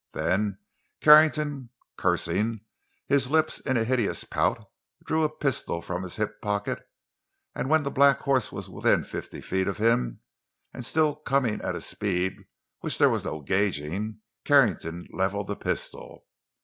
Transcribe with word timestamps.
Then 0.13 0.57
Carrington, 1.01 1.69
cursing, 1.95 2.61
his 3.05 3.29
lips 3.29 3.59
in 3.59 3.77
a 3.77 3.83
hideous 3.83 4.23
pout, 4.23 4.67
drew 5.05 5.23
a 5.23 5.29
pistol 5.29 5.79
from 5.79 6.03
a 6.03 6.09
hip 6.09 6.41
pocket. 6.41 6.79
And 7.53 7.69
when 7.69 7.83
the 7.83 7.91
black 7.91 8.17
horse 8.21 8.51
was 8.51 8.67
within 8.67 9.03
fifty 9.03 9.41
feet 9.41 9.67
of 9.67 9.77
him, 9.77 10.21
and 10.73 10.83
still 10.83 11.13
coming 11.15 11.61
at 11.61 11.75
a 11.75 11.81
speed 11.81 12.35
which 12.79 12.97
there 12.97 13.11
was 13.11 13.23
no 13.25 13.41
gauging, 13.41 14.21
Carrington 14.43 15.05
leveled 15.11 15.45
the 15.45 15.55
pistol. 15.55 16.25